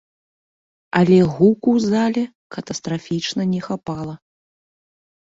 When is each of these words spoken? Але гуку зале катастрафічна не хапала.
Але 0.99 1.19
гуку 1.35 1.71
зале 1.91 2.23
катастрафічна 2.55 3.41
не 3.53 3.61
хапала. 3.67 4.15